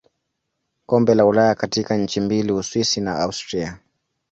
[0.85, 3.79] Kombe la Ulaya katika nchi mbili Uswisi na Austria.